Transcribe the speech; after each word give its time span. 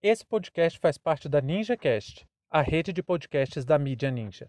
Esse 0.00 0.24
podcast 0.24 0.78
faz 0.78 0.96
parte 0.96 1.28
da 1.28 1.40
NinjaCast, 1.40 2.24
a 2.48 2.62
rede 2.62 2.92
de 2.92 3.02
podcasts 3.02 3.64
da 3.64 3.76
mídia 3.76 4.12
Ninja. 4.12 4.48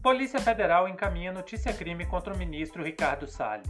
Polícia 0.00 0.38
Federal 0.38 0.88
encaminha 0.88 1.32
notícia-crime 1.32 2.06
contra 2.06 2.32
o 2.32 2.38
ministro 2.38 2.84
Ricardo 2.84 3.26
Salles. 3.26 3.66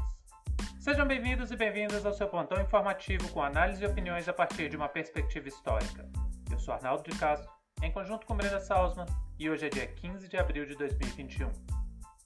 Sejam 0.79 1.07
bem-vindos 1.07 1.51
e 1.51 1.57
bem-vindas 1.57 2.05
ao 2.05 2.13
seu 2.13 2.29
plantão 2.29 2.61
informativo 2.61 3.33
com 3.33 3.43
análise 3.43 3.83
e 3.83 3.87
opiniões 3.87 4.29
a 4.29 4.33
partir 4.35 4.69
de 4.69 4.77
uma 4.77 4.91
perspectiva 4.91 5.49
histórica. 5.49 6.07
Eu 6.53 6.59
sou 6.59 6.75
Arnaldo 6.75 7.03
de 7.03 7.19
Castro, 7.19 7.51
em 7.83 7.91
conjunto 7.91 8.27
com 8.27 8.37
Brenda 8.37 8.61
Salzman, 8.61 9.07
e 9.39 9.49
hoje 9.49 9.65
é 9.65 9.71
dia 9.71 9.87
15 9.87 10.29
de 10.29 10.37
abril 10.37 10.67
de 10.67 10.77
2021. 10.77 11.78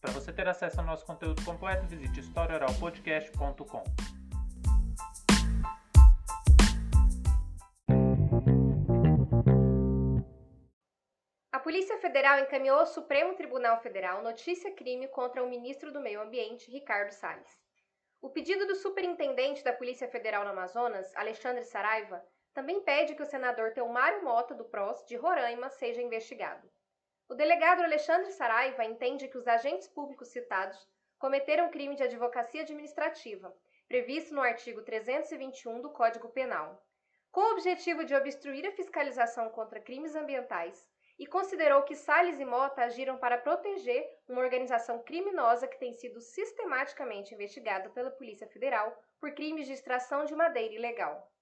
Para 0.03 0.11
você 0.11 0.32
ter 0.32 0.48
acesso 0.48 0.80
ao 0.80 0.84
nosso 0.84 1.07
conteúdo 1.07 1.45
completo, 1.45 1.87
visite 1.87 2.19
historioralpodcast.com. 2.19 3.84
A 11.52 11.61
Polícia 11.61 11.97
Federal 11.98 12.41
encaminhou 12.41 12.80
ao 12.80 12.87
Supremo 12.87 13.37
Tribunal 13.37 13.80
Federal 13.80 14.25
notícia-crime 14.25 15.06
contra 15.06 15.41
o 15.41 15.48
ministro 15.48 15.92
do 15.92 16.01
Meio 16.01 16.20
Ambiente, 16.20 16.69
Ricardo 16.69 17.12
Salles. 17.12 17.62
O 18.20 18.28
pedido 18.28 18.66
do 18.66 18.75
superintendente 18.75 19.62
da 19.62 19.73
Polícia 19.73 20.09
Federal 20.09 20.42
no 20.42 20.50
Amazonas, 20.50 21.14
Alexandre 21.14 21.62
Saraiva, 21.62 22.20
também 22.53 22.83
pede 22.83 23.14
que 23.14 23.23
o 23.23 23.27
senador 23.27 23.73
Teomário 23.73 24.25
Mota, 24.25 24.53
do 24.53 24.64
PROS, 24.64 25.06
de 25.06 25.14
Roraima, 25.14 25.70
seja 25.70 26.03
investigado. 26.03 26.69
O 27.32 27.34
delegado 27.34 27.82
Alexandre 27.82 28.30
Saraiva 28.30 28.84
entende 28.84 29.27
que 29.27 29.38
os 29.38 29.48
agentes 29.48 29.88
públicos 29.88 30.28
citados 30.28 30.86
cometeram 31.18 31.70
crime 31.70 31.96
de 31.96 32.02
advocacia 32.02 32.60
administrativa, 32.60 33.56
previsto 33.88 34.34
no 34.34 34.42
artigo 34.42 34.82
321 34.82 35.80
do 35.80 35.89
Código 35.89 36.28
Penal, 36.28 36.84
com 37.30 37.41
o 37.41 37.52
objetivo 37.52 38.05
de 38.05 38.14
obstruir 38.14 38.66
a 38.66 38.72
fiscalização 38.72 39.48
contra 39.48 39.80
crimes 39.80 40.14
ambientais, 40.14 40.86
e 41.19 41.27
considerou 41.27 41.84
que 41.84 41.97
Salles 41.97 42.39
e 42.39 42.44
Mota 42.44 42.83
agiram 42.83 43.16
para 43.16 43.39
proteger 43.39 44.06
uma 44.28 44.42
organização 44.42 45.02
criminosa 45.02 45.67
que 45.67 45.78
tem 45.78 45.94
sido 45.94 46.20
sistematicamente 46.20 47.33
investigada 47.33 47.89
pela 47.89 48.11
Polícia 48.11 48.46
Federal 48.46 48.94
por 49.19 49.33
crimes 49.33 49.67
de 49.67 49.72
extração 49.72 50.27
de 50.27 50.34
madeira 50.34 50.74
ilegal. 50.74 51.33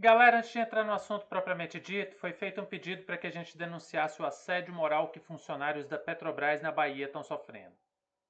Galera, 0.00 0.38
antes 0.38 0.52
de 0.52 0.60
entrar 0.60 0.84
no 0.84 0.92
assunto 0.92 1.26
propriamente 1.26 1.80
dito, 1.80 2.14
foi 2.14 2.32
feito 2.32 2.60
um 2.60 2.64
pedido 2.64 3.02
para 3.02 3.18
que 3.18 3.26
a 3.26 3.32
gente 3.32 3.58
denunciasse 3.58 4.22
o 4.22 4.24
assédio 4.24 4.72
moral 4.72 5.10
que 5.10 5.18
funcionários 5.18 5.88
da 5.88 5.98
Petrobras 5.98 6.62
na 6.62 6.70
Bahia 6.70 7.06
estão 7.06 7.24
sofrendo. 7.24 7.74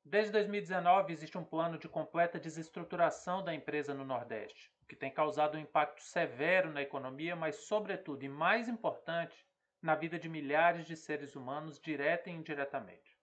Desde 0.02 0.32
2019 0.32 1.12
existe 1.12 1.36
um 1.36 1.44
plano 1.44 1.76
de 1.76 1.86
completa 1.86 2.40
desestruturação 2.40 3.44
da 3.44 3.52
empresa 3.52 3.92
no 3.92 4.02
Nordeste, 4.02 4.72
o 4.80 4.86
que 4.86 4.96
tem 4.96 5.12
causado 5.12 5.58
um 5.58 5.60
impacto 5.60 6.02
severo 6.02 6.70
na 6.70 6.80
economia, 6.80 7.36
mas, 7.36 7.56
sobretudo 7.56 8.24
e 8.24 8.30
mais 8.30 8.66
importante, 8.66 9.46
na 9.82 9.94
vida 9.94 10.18
de 10.18 10.26
milhares 10.26 10.86
de 10.86 10.96
seres 10.96 11.36
humanos, 11.36 11.78
direta 11.78 12.30
e 12.30 12.32
indiretamente. 12.32 13.17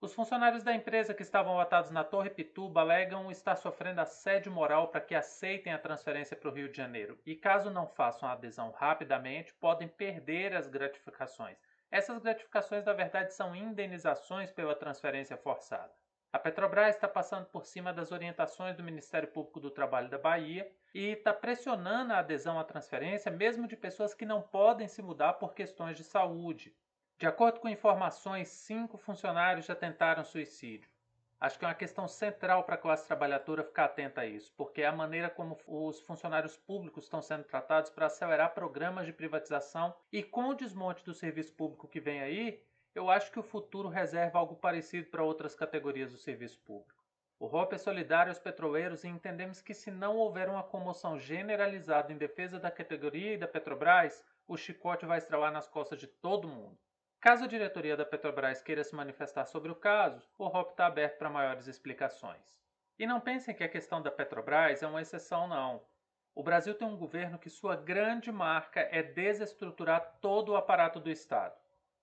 Os 0.00 0.14
funcionários 0.14 0.62
da 0.62 0.72
empresa 0.72 1.12
que 1.12 1.22
estavam 1.22 1.58
atados 1.58 1.90
na 1.90 2.04
Torre 2.04 2.30
Pituba 2.30 2.82
alegam 2.82 3.32
estar 3.32 3.56
sofrendo 3.56 4.00
assédio 4.00 4.52
moral 4.52 4.86
para 4.86 5.00
que 5.00 5.12
aceitem 5.12 5.72
a 5.72 5.78
transferência 5.78 6.36
para 6.36 6.48
o 6.48 6.52
Rio 6.52 6.70
de 6.70 6.76
Janeiro 6.76 7.18
e, 7.26 7.34
caso 7.34 7.68
não 7.68 7.84
façam 7.84 8.28
a 8.28 8.32
adesão 8.32 8.70
rapidamente, 8.70 9.52
podem 9.54 9.88
perder 9.88 10.54
as 10.54 10.68
gratificações. 10.68 11.58
Essas 11.90 12.20
gratificações, 12.20 12.84
na 12.84 12.92
verdade, 12.92 13.34
são 13.34 13.56
indenizações 13.56 14.52
pela 14.52 14.76
transferência 14.76 15.36
forçada. 15.36 15.92
A 16.32 16.38
Petrobras 16.38 16.94
está 16.94 17.08
passando 17.08 17.46
por 17.46 17.66
cima 17.66 17.92
das 17.92 18.12
orientações 18.12 18.76
do 18.76 18.84
Ministério 18.84 19.26
Público 19.26 19.58
do 19.58 19.68
Trabalho 19.68 20.08
da 20.08 20.18
Bahia 20.18 20.70
e 20.94 21.06
está 21.06 21.32
pressionando 21.32 22.12
a 22.12 22.18
adesão 22.18 22.56
à 22.56 22.62
transferência, 22.62 23.32
mesmo 23.32 23.66
de 23.66 23.76
pessoas 23.76 24.14
que 24.14 24.24
não 24.24 24.42
podem 24.42 24.86
se 24.86 25.02
mudar 25.02 25.32
por 25.32 25.54
questões 25.54 25.96
de 25.96 26.04
saúde. 26.04 26.72
De 27.18 27.26
acordo 27.26 27.58
com 27.58 27.68
informações, 27.68 28.46
cinco 28.46 28.96
funcionários 28.96 29.66
já 29.66 29.74
tentaram 29.74 30.22
suicídio. 30.22 30.88
Acho 31.40 31.58
que 31.58 31.64
é 31.64 31.68
uma 31.68 31.74
questão 31.74 32.06
central 32.06 32.62
para 32.62 32.76
a 32.76 32.78
classe 32.78 33.08
trabalhadora 33.08 33.64
ficar 33.64 33.86
atenta 33.86 34.20
a 34.20 34.26
isso, 34.26 34.54
porque 34.56 34.82
é 34.82 34.86
a 34.86 34.92
maneira 34.92 35.28
como 35.28 35.58
os 35.66 36.00
funcionários 36.02 36.56
públicos 36.56 37.02
estão 37.02 37.20
sendo 37.20 37.42
tratados 37.42 37.90
para 37.90 38.06
acelerar 38.06 38.54
programas 38.54 39.04
de 39.04 39.12
privatização 39.12 39.92
e 40.12 40.22
com 40.22 40.50
o 40.50 40.54
desmonte 40.54 41.04
do 41.04 41.12
serviço 41.12 41.52
público 41.54 41.88
que 41.88 41.98
vem 41.98 42.22
aí, 42.22 42.62
eu 42.94 43.10
acho 43.10 43.32
que 43.32 43.40
o 43.40 43.42
futuro 43.42 43.88
reserva 43.88 44.38
algo 44.38 44.54
parecido 44.54 45.10
para 45.10 45.24
outras 45.24 45.56
categorias 45.56 46.12
do 46.12 46.18
serviço 46.18 46.60
público. 46.60 47.02
O 47.36 47.46
ROP 47.46 47.72
é 47.72 47.78
solidário 47.78 48.30
aos 48.30 48.38
petroleiros 48.38 49.02
e 49.02 49.08
entendemos 49.08 49.60
que 49.60 49.74
se 49.74 49.90
não 49.90 50.16
houver 50.16 50.48
uma 50.48 50.62
comoção 50.62 51.18
generalizada 51.18 52.12
em 52.12 52.16
defesa 52.16 52.60
da 52.60 52.70
categoria 52.70 53.34
e 53.34 53.38
da 53.38 53.48
Petrobras, 53.48 54.24
o 54.46 54.56
chicote 54.56 55.04
vai 55.04 55.18
estralar 55.18 55.50
nas 55.50 55.66
costas 55.66 55.98
de 55.98 56.06
todo 56.06 56.46
mundo. 56.46 56.78
Caso 57.20 57.44
a 57.44 57.48
diretoria 57.48 57.96
da 57.96 58.04
Petrobras 58.04 58.62
queira 58.62 58.84
se 58.84 58.94
manifestar 58.94 59.44
sobre 59.44 59.72
o 59.72 59.74
caso, 59.74 60.24
o 60.38 60.46
ROP 60.46 60.70
está 60.70 60.86
aberto 60.86 61.18
para 61.18 61.28
maiores 61.28 61.66
explicações. 61.66 62.62
E 62.96 63.08
não 63.08 63.20
pensem 63.20 63.52
que 63.52 63.64
a 63.64 63.68
questão 63.68 64.00
da 64.00 64.08
Petrobras 64.08 64.84
é 64.84 64.86
uma 64.86 65.02
exceção, 65.02 65.48
não. 65.48 65.82
O 66.32 66.44
Brasil 66.44 66.76
tem 66.76 66.86
um 66.86 66.96
governo 66.96 67.36
que 67.36 67.50
sua 67.50 67.74
grande 67.74 68.30
marca 68.30 68.86
é 68.92 69.02
desestruturar 69.02 70.18
todo 70.20 70.50
o 70.50 70.56
aparato 70.56 71.00
do 71.00 71.10
Estado. 71.10 71.58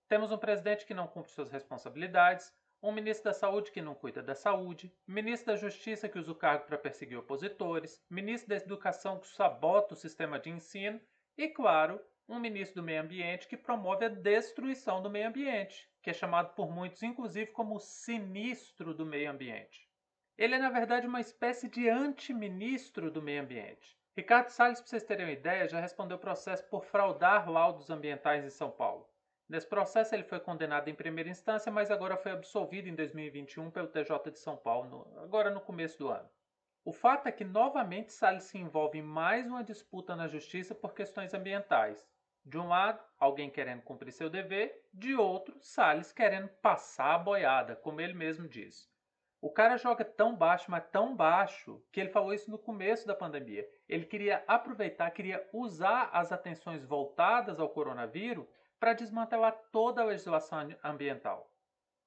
Temos 0.09 0.33
um 0.33 0.37
presidente 0.37 0.85
que 0.85 0.93
não 0.93 1.07
cumpre 1.07 1.31
suas 1.31 1.49
responsabilidades, 1.49 2.53
um 2.83 2.91
ministro 2.91 3.23
da 3.23 3.33
Saúde 3.33 3.71
que 3.71 3.81
não 3.81 3.95
cuida 3.95 4.21
da 4.21 4.35
saúde, 4.35 4.93
ministro 5.07 5.53
da 5.53 5.57
Justiça 5.57 6.09
que 6.09 6.19
usa 6.19 6.33
o 6.33 6.35
cargo 6.35 6.65
para 6.65 6.77
perseguir 6.77 7.17
opositores, 7.17 8.03
ministro 8.09 8.49
da 8.49 8.57
Educação 8.57 9.17
que 9.19 9.27
sabota 9.27 9.93
o 9.93 9.97
sistema 9.97 10.37
de 10.37 10.49
ensino 10.49 10.99
e, 11.37 11.47
claro, 11.47 12.01
um 12.27 12.39
ministro 12.39 12.81
do 12.81 12.85
Meio 12.85 13.01
Ambiente 13.01 13.47
que 13.47 13.55
promove 13.55 14.05
a 14.05 14.09
destruição 14.09 15.01
do 15.01 15.09
meio 15.09 15.27
ambiente, 15.27 15.89
que 16.01 16.09
é 16.09 16.13
chamado 16.13 16.53
por 16.55 16.71
muitos, 16.71 17.03
inclusive, 17.03 17.51
como 17.51 17.79
sinistro 17.79 18.93
do 18.93 19.05
meio 19.05 19.29
ambiente. 19.29 19.87
Ele 20.37 20.55
é, 20.55 20.57
na 20.57 20.69
verdade, 20.69 21.07
uma 21.07 21.21
espécie 21.21 21.69
de 21.69 21.87
anti-ministro 21.87 23.09
do 23.09 23.21
meio 23.21 23.41
ambiente. 23.41 23.97
Ricardo 24.17 24.49
Salles, 24.49 24.79
para 24.79 24.89
vocês 24.89 25.03
terem 25.03 25.25
uma 25.25 25.31
ideia, 25.31 25.67
já 25.67 25.79
respondeu 25.79 26.17
processo 26.17 26.67
por 26.69 26.83
fraudar 26.83 27.49
laudos 27.49 27.89
ambientais 27.89 28.43
em 28.43 28.49
São 28.49 28.71
Paulo. 28.71 29.09
Nesse 29.47 29.67
processo, 29.67 30.15
ele 30.15 30.23
foi 30.23 30.39
condenado 30.39 30.89
em 30.89 30.95
primeira 30.95 31.29
instância, 31.29 31.71
mas 31.71 31.91
agora 31.91 32.17
foi 32.17 32.31
absolvido 32.31 32.89
em 32.89 32.95
2021 32.95 33.69
pelo 33.69 33.87
TJ 33.87 34.31
de 34.31 34.39
São 34.39 34.57
Paulo, 34.57 35.07
agora 35.17 35.51
no 35.51 35.61
começo 35.61 35.99
do 35.99 36.09
ano. 36.09 36.29
O 36.83 36.91
fato 36.91 37.27
é 37.27 37.31
que 37.31 37.43
novamente 37.43 38.13
Salles 38.13 38.43
se 38.43 38.57
envolve 38.57 38.97
em 38.97 39.03
mais 39.03 39.47
uma 39.47 39.63
disputa 39.63 40.15
na 40.15 40.27
justiça 40.27 40.73
por 40.73 40.93
questões 40.93 41.33
ambientais, 41.33 42.07
de 42.45 42.57
um 42.59 42.67
lado, 42.67 43.03
alguém 43.19 43.49
querendo 43.49 43.81
cumprir 43.81 44.11
seu 44.11 44.29
dever, 44.29 44.87
de 44.93 45.15
outro, 45.15 45.57
Salles 45.59 46.11
querendo 46.11 46.47
passar 46.47 47.15
a 47.15 47.17
boiada, 47.17 47.75
como 47.75 47.99
ele 47.99 48.13
mesmo 48.13 48.47
diz. 48.47 48.87
O 49.41 49.49
cara 49.49 49.77
joga 49.77 50.05
tão 50.05 50.35
baixo, 50.35 50.69
mas 50.69 50.87
tão 50.91 51.15
baixo, 51.15 51.83
que 51.91 51.99
ele 51.99 52.09
falou 52.09 52.33
isso 52.33 52.49
no 52.49 52.57
começo 52.57 53.07
da 53.07 53.15
pandemia. 53.15 53.67
Ele 53.87 54.05
queria 54.05 54.43
aproveitar, 54.47 55.11
queria 55.11 55.47
usar 55.51 56.09
as 56.13 56.31
atenções 56.31 56.85
voltadas 56.85 57.59
ao 57.59 57.69
coronavírus 57.69 58.47
para 58.79 58.93
desmantelar 58.93 59.53
toda 59.71 60.01
a 60.01 60.05
legislação 60.05 60.69
ambiental. 60.83 61.51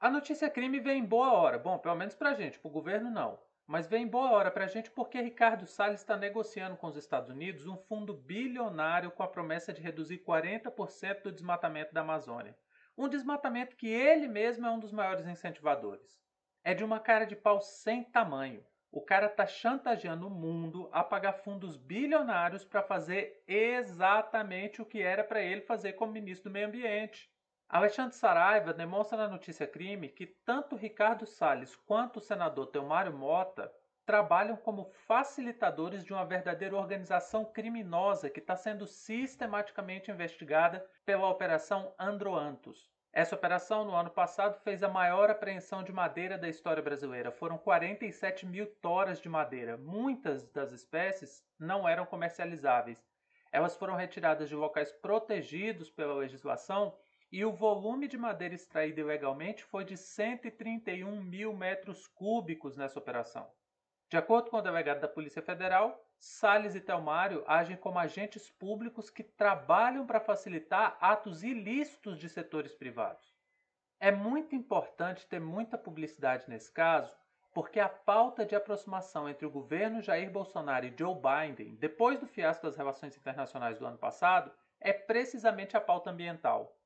A 0.00 0.08
notícia 0.08 0.48
crime 0.48 0.78
vem 0.78 1.00
em 1.00 1.04
boa 1.04 1.32
hora, 1.32 1.58
bom, 1.58 1.78
pelo 1.78 1.96
menos 1.96 2.14
para 2.14 2.30
a 2.30 2.34
gente, 2.34 2.58
para 2.58 2.68
o 2.68 2.72
governo 2.72 3.10
não. 3.10 3.38
Mas 3.68 3.86
vem 3.86 4.06
boa 4.06 4.30
hora 4.30 4.50
para 4.50 4.64
a 4.64 4.66
gente 4.66 4.90
porque 4.90 5.20
Ricardo 5.20 5.66
Salles 5.66 6.00
está 6.00 6.16
negociando 6.16 6.74
com 6.74 6.86
os 6.86 6.96
Estados 6.96 7.28
Unidos 7.28 7.66
um 7.66 7.76
fundo 7.76 8.14
bilionário 8.14 9.10
com 9.10 9.22
a 9.22 9.28
promessa 9.28 9.74
de 9.74 9.82
reduzir 9.82 10.24
40% 10.24 11.24
do 11.24 11.30
desmatamento 11.30 11.92
da 11.92 12.00
Amazônia. 12.00 12.56
Um 12.96 13.10
desmatamento 13.10 13.76
que 13.76 13.86
ele 13.86 14.26
mesmo 14.26 14.66
é 14.66 14.70
um 14.70 14.80
dos 14.80 14.90
maiores 14.90 15.26
incentivadores. 15.26 16.18
É 16.64 16.72
de 16.72 16.82
uma 16.82 16.98
cara 16.98 17.26
de 17.26 17.36
pau 17.36 17.60
sem 17.60 18.02
tamanho. 18.04 18.64
O 18.90 19.02
cara 19.02 19.26
está 19.26 19.46
chantageando 19.46 20.28
o 20.28 20.30
mundo 20.30 20.88
a 20.90 21.04
pagar 21.04 21.34
fundos 21.34 21.76
bilionários 21.76 22.64
para 22.64 22.82
fazer 22.82 23.44
exatamente 23.46 24.80
o 24.80 24.86
que 24.86 25.02
era 25.02 25.22
para 25.22 25.42
ele 25.42 25.60
fazer 25.60 25.92
como 25.92 26.10
ministro 26.10 26.48
do 26.48 26.54
Meio 26.54 26.68
Ambiente. 26.68 27.30
Alexandre 27.70 28.16
Saraiva 28.16 28.72
demonstra 28.72 29.18
na 29.18 29.28
notícia 29.28 29.66
crime 29.66 30.08
que 30.08 30.24
tanto 30.26 30.74
Ricardo 30.74 31.26
Salles 31.26 31.76
quanto 31.76 32.16
o 32.16 32.22
senador 32.22 32.68
Teomário 32.68 33.12
Mota 33.12 33.70
trabalham 34.06 34.56
como 34.56 34.90
facilitadores 35.06 36.02
de 36.02 36.14
uma 36.14 36.24
verdadeira 36.24 36.74
organização 36.74 37.44
criminosa 37.44 38.30
que 38.30 38.40
está 38.40 38.56
sendo 38.56 38.86
sistematicamente 38.86 40.10
investigada 40.10 40.82
pela 41.04 41.28
Operação 41.28 41.92
Androantos. 41.98 42.90
Essa 43.12 43.34
operação, 43.34 43.84
no 43.84 43.94
ano 43.94 44.08
passado, 44.08 44.58
fez 44.60 44.82
a 44.82 44.88
maior 44.88 45.28
apreensão 45.28 45.82
de 45.82 45.92
madeira 45.92 46.38
da 46.38 46.48
história 46.48 46.82
brasileira. 46.82 47.30
Foram 47.30 47.58
47 47.58 48.46
mil 48.46 48.66
toras 48.80 49.20
de 49.20 49.28
madeira. 49.28 49.76
Muitas 49.76 50.48
das 50.52 50.72
espécies 50.72 51.44
não 51.58 51.86
eram 51.86 52.06
comercializáveis. 52.06 53.06
Elas 53.52 53.76
foram 53.76 53.94
retiradas 53.94 54.48
de 54.48 54.54
locais 54.54 54.90
protegidos 54.90 55.90
pela 55.90 56.14
legislação 56.14 56.96
e 57.30 57.44
o 57.44 57.52
volume 57.52 58.08
de 58.08 58.16
madeira 58.16 58.54
extraída 58.54 59.00
ilegalmente 59.00 59.62
foi 59.64 59.84
de 59.84 59.96
131 59.96 61.20
mil 61.22 61.52
metros 61.52 62.06
cúbicos 62.06 62.76
nessa 62.76 62.98
operação. 62.98 63.50
De 64.08 64.16
acordo 64.16 64.50
com 64.50 64.56
o 64.56 64.62
delegado 64.62 65.00
da 65.00 65.08
Polícia 65.08 65.42
Federal, 65.42 66.02
Salles 66.18 66.74
e 66.74 66.80
Telmário 66.80 67.44
agem 67.46 67.76
como 67.76 67.98
agentes 67.98 68.50
públicos 68.50 69.10
que 69.10 69.22
trabalham 69.22 70.06
para 70.06 70.18
facilitar 70.18 70.96
atos 71.00 71.44
ilícitos 71.44 72.18
de 72.18 72.28
setores 72.28 72.74
privados. 72.74 73.36
É 74.00 74.10
muito 74.10 74.54
importante 74.54 75.26
ter 75.26 75.40
muita 75.40 75.76
publicidade 75.76 76.48
nesse 76.48 76.72
caso, 76.72 77.14
porque 77.52 77.78
a 77.78 77.88
pauta 77.88 78.46
de 78.46 78.54
aproximação 78.54 79.28
entre 79.28 79.44
o 79.44 79.50
governo 79.50 80.00
Jair 80.00 80.30
Bolsonaro 80.30 80.86
e 80.86 80.94
Joe 80.96 81.14
Biden, 81.14 81.74
depois 81.74 82.18
do 82.18 82.26
fiasco 82.26 82.64
das 82.64 82.76
relações 82.76 83.16
internacionais 83.16 83.78
do 83.78 83.86
ano 83.86 83.98
passado, 83.98 84.52
é 84.80 84.92
precisamente 84.92 85.76
a 85.76 85.80
pauta 85.80 86.10
ambiental. 86.10 86.77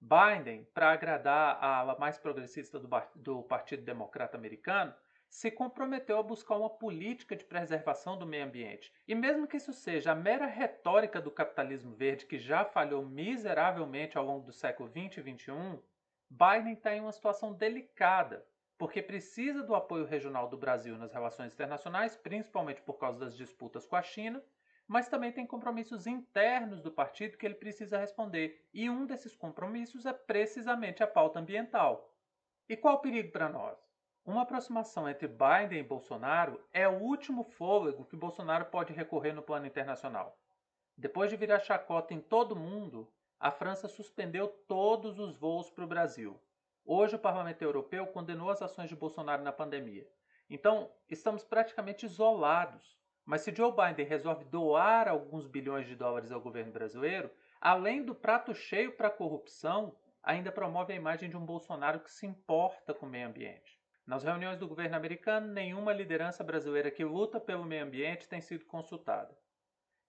Biden, 0.00 0.66
para 0.72 0.90
agradar 0.90 1.58
a 1.60 1.76
ala 1.76 1.98
mais 1.98 2.16
progressista 2.16 2.78
do, 2.78 2.88
do 3.14 3.42
Partido 3.42 3.82
Democrata 3.82 4.36
Americano, 4.36 4.94
se 5.28 5.50
comprometeu 5.50 6.18
a 6.18 6.22
buscar 6.22 6.56
uma 6.56 6.68
política 6.68 7.36
de 7.36 7.44
preservação 7.44 8.18
do 8.18 8.26
meio 8.26 8.44
ambiente. 8.44 8.92
E 9.06 9.14
mesmo 9.14 9.46
que 9.46 9.58
isso 9.58 9.72
seja 9.72 10.10
a 10.10 10.14
mera 10.14 10.46
retórica 10.46 11.20
do 11.20 11.30
capitalismo 11.30 11.94
verde 11.94 12.26
que 12.26 12.38
já 12.38 12.64
falhou 12.64 13.06
miseravelmente 13.06 14.18
ao 14.18 14.24
longo 14.24 14.46
do 14.46 14.52
século 14.52 14.88
20 14.88 15.18
e 15.18 15.20
21, 15.20 15.80
Biden 16.28 16.72
está 16.72 16.94
em 16.94 17.00
uma 17.00 17.12
situação 17.12 17.52
delicada, 17.52 18.44
porque 18.76 19.02
precisa 19.02 19.62
do 19.62 19.74
apoio 19.74 20.04
regional 20.04 20.48
do 20.48 20.56
Brasil 20.56 20.96
nas 20.96 21.12
relações 21.12 21.52
internacionais, 21.52 22.16
principalmente 22.16 22.82
por 22.82 22.94
causa 22.94 23.20
das 23.20 23.36
disputas 23.36 23.86
com 23.86 23.94
a 23.94 24.02
China, 24.02 24.42
mas 24.90 25.08
também 25.08 25.30
tem 25.30 25.46
compromissos 25.46 26.04
internos 26.08 26.82
do 26.82 26.90
partido 26.90 27.38
que 27.38 27.46
ele 27.46 27.54
precisa 27.54 27.96
responder, 27.96 28.68
e 28.74 28.90
um 28.90 29.06
desses 29.06 29.36
compromissos 29.36 30.04
é 30.04 30.12
precisamente 30.12 31.00
a 31.00 31.06
pauta 31.06 31.38
ambiental. 31.38 32.12
E 32.68 32.76
qual 32.76 32.96
o 32.96 32.98
perigo 32.98 33.30
para 33.30 33.48
nós? 33.48 33.78
Uma 34.26 34.42
aproximação 34.42 35.08
entre 35.08 35.28
Biden 35.28 35.78
e 35.78 35.84
Bolsonaro 35.84 36.60
é 36.72 36.88
o 36.88 36.98
último 36.98 37.44
fôlego 37.44 38.04
que 38.04 38.16
Bolsonaro 38.16 38.64
pode 38.64 38.92
recorrer 38.92 39.32
no 39.32 39.42
plano 39.42 39.64
internacional. 39.64 40.36
Depois 40.96 41.30
de 41.30 41.36
virar 41.36 41.60
chacota 41.60 42.12
em 42.12 42.20
todo 42.20 42.56
mundo, 42.56 43.08
a 43.38 43.52
França 43.52 43.86
suspendeu 43.86 44.48
todos 44.66 45.20
os 45.20 45.36
voos 45.36 45.70
para 45.70 45.84
o 45.84 45.88
Brasil. 45.88 46.36
Hoje, 46.84 47.14
o 47.14 47.20
Parlamento 47.20 47.62
Europeu 47.62 48.08
condenou 48.08 48.50
as 48.50 48.60
ações 48.60 48.88
de 48.88 48.96
Bolsonaro 48.96 49.44
na 49.44 49.52
pandemia. 49.52 50.10
Então, 50.48 50.90
estamos 51.08 51.44
praticamente 51.44 52.06
isolados. 52.06 52.99
Mas 53.24 53.42
se 53.42 53.54
Joe 53.54 53.72
Biden 53.72 54.06
resolve 54.06 54.44
doar 54.44 55.08
alguns 55.08 55.46
bilhões 55.46 55.86
de 55.86 55.94
dólares 55.94 56.32
ao 56.32 56.40
governo 56.40 56.72
brasileiro, 56.72 57.30
além 57.60 58.04
do 58.04 58.14
prato 58.14 58.54
cheio 58.54 58.92
para 58.92 59.08
a 59.08 59.12
corrupção, 59.12 59.94
ainda 60.22 60.50
promove 60.50 60.92
a 60.92 60.96
imagem 60.96 61.30
de 61.30 61.36
um 61.36 61.44
Bolsonaro 61.44 62.00
que 62.00 62.10
se 62.10 62.26
importa 62.26 62.92
com 62.92 63.06
o 63.06 63.08
meio 63.08 63.28
ambiente. 63.28 63.80
Nas 64.06 64.24
reuniões 64.24 64.58
do 64.58 64.66
governo 64.66 64.96
americano, 64.96 65.46
nenhuma 65.46 65.92
liderança 65.92 66.42
brasileira 66.42 66.90
que 66.90 67.04
luta 67.04 67.38
pelo 67.38 67.64
meio 67.64 67.84
ambiente 67.84 68.28
tem 68.28 68.40
sido 68.40 68.64
consultada. 68.64 69.36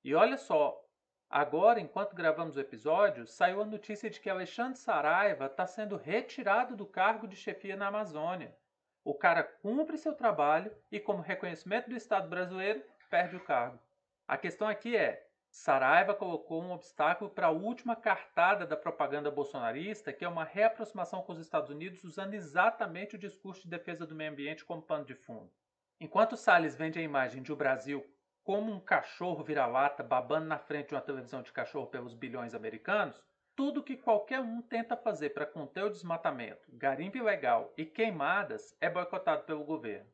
E 0.04 0.16
olha 0.16 0.38
só, 0.38 0.84
Agora, 1.32 1.80
enquanto 1.80 2.14
gravamos 2.14 2.58
o 2.58 2.60
episódio, 2.60 3.26
saiu 3.26 3.62
a 3.62 3.66
notícia 3.66 4.10
de 4.10 4.20
que 4.20 4.30
Alexandre 4.30 4.78
Saraiva 4.78 5.46
está 5.46 5.66
sendo 5.66 5.96
retirado 5.96 6.76
do 6.76 6.86
cargo 6.86 7.26
de 7.26 7.38
chefia 7.38 7.78
na 7.78 7.88
Amazônia. 7.88 8.54
O 9.02 9.14
cara 9.14 9.42
cumpre 9.42 9.98
seu 9.98 10.14
trabalho 10.14 10.76
e, 10.92 11.00
como 11.00 11.22
reconhecimento 11.22 11.90
do 11.90 11.96
Estado 11.96 12.28
brasileiro, 12.28 12.84
perde 13.12 13.36
o 13.36 13.44
cargo. 13.44 13.78
A 14.26 14.38
questão 14.38 14.68
aqui 14.68 14.96
é: 14.96 15.28
Saraiva 15.52 16.16
colocou 16.16 16.64
um 16.64 16.72
obstáculo 16.72 17.30
para 17.30 17.48
a 17.48 17.52
última 17.52 17.94
cartada 17.94 18.66
da 18.66 18.78
propaganda 18.78 19.30
bolsonarista, 19.30 20.14
que 20.14 20.24
é 20.24 20.30
uma 20.30 20.46
reaproximação 20.46 21.22
com 21.22 21.34
os 21.34 21.40
Estados 21.40 21.70
Unidos 21.70 22.06
usando 22.06 22.34
exatamente 22.34 23.16
o 23.16 23.20
discurso 23.20 23.64
de 23.64 23.70
defesa 23.70 24.08
do 24.08 24.16
meio 24.16 24.32
ambiente 24.32 24.64
como 24.64 24.82
pano 24.82 25.04
de 25.04 25.14
fundo. 25.14 25.52
Enquanto 26.00 26.38
Salles 26.38 26.74
vende 26.74 26.98
a 26.98 27.04
imagem 27.04 27.44
de 27.44 27.52
o 27.52 27.56
Brasil 27.56 28.04
como 28.44 28.72
um 28.72 28.80
cachorro 28.80 29.44
vira-lata 29.44 30.02
babando 30.02 30.48
na 30.48 30.58
frente 30.58 30.88
de 30.88 30.96
uma 30.96 31.02
televisão 31.02 31.42
de 31.42 31.52
cachorro 31.52 31.88
pelos 31.88 32.14
bilhões 32.14 32.56
americanos, 32.56 33.22
tudo 33.56 33.84
que 33.84 33.98
qualquer 33.98 34.40
um 34.40 34.62
tenta 34.62 34.96
fazer 34.96 35.32
para 35.32 35.46
conter 35.46 35.84
o 35.84 35.90
desmatamento, 35.90 36.72
garimpo 36.72 37.18
ilegal 37.18 37.72
e 37.78 37.86
queimadas 37.86 38.76
é 38.80 38.90
boicotado 38.90 39.44
pelo 39.44 39.66
governo. 39.66 40.10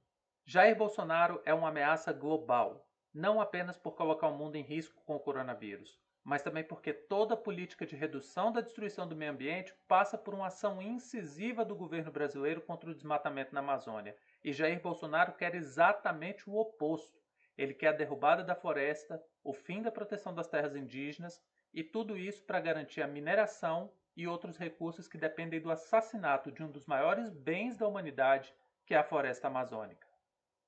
Jair 0.46 0.76
Bolsonaro 0.76 1.42
é 1.46 1.54
uma 1.54 1.70
ameaça 1.70 2.12
global, 2.12 2.87
não 3.18 3.42
apenas 3.42 3.78
por 3.78 3.92
colocar 3.92 4.28
o 4.28 4.38
mundo 4.38 4.56
em 4.56 4.62
risco 4.62 5.02
com 5.04 5.16
o 5.16 5.20
coronavírus, 5.20 6.00
mas 6.24 6.42
também 6.42 6.64
porque 6.64 6.94
toda 6.94 7.36
política 7.36 7.86
de 7.86 7.96
redução 7.96 8.52
da 8.52 8.62
destruição 8.62 9.08
do 9.08 9.16
meio 9.16 9.32
ambiente 9.32 9.74
passa 9.88 10.18
por 10.18 10.34
uma 10.34 10.48
ação 10.48 10.82
incisiva 10.82 11.66
do 11.66 11.76
governo 11.76 12.12
brasileiro 12.12 12.62
contra 12.62 12.90
o 12.90 12.94
desmatamento 12.94 13.54
na 13.54 13.62
Amazônia. 13.62 14.16
E 14.44 14.54
Jair 14.54 14.82
Bolsonaro 14.82 15.34
quer 15.34 15.56
exatamente 15.56 16.50
o 16.50 16.56
oposto 16.56 17.18
ele 17.58 17.74
quer 17.74 17.88
a 17.88 17.94
derrubada 17.94 18.44
da 18.44 18.56
floresta, 18.56 19.22
o 19.44 19.52
fim 19.52 19.82
da 19.82 19.92
proteção 19.92 20.34
das 20.34 20.48
terras 20.48 20.76
indígenas 20.76 21.42
e 21.74 21.84
tudo 21.84 22.16
isso 22.16 22.44
para 22.44 22.60
garantir 22.60 23.02
a 23.02 23.08
mineração 23.08 23.92
e 24.16 24.28
outros 24.28 24.58
recursos 24.58 25.08
que 25.08 25.18
dependem 25.18 25.60
do 25.60 25.72
assassinato 25.72 26.52
de 26.52 26.64
um 26.64 26.70
dos 26.70 26.86
maiores 26.86 27.30
bens 27.30 27.78
da 27.78 27.88
humanidade, 27.88 28.54
que 28.86 28.94
é 28.94 28.98
a 28.98 29.04
floresta 29.04 29.48
amazônica. 29.48 30.08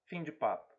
Fim 0.05 0.23
de 0.23 0.31
papo. 0.31 0.78